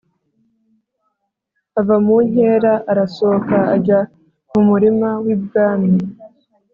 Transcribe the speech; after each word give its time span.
ava 1.79 1.95
mu 2.05 2.15
nkera 2.27 2.73
arasohoka 2.91 3.57
ajya 3.75 3.99
mu 4.51 4.61
murima 4.69 5.09
w 5.23 5.25
ibwami 5.35 5.89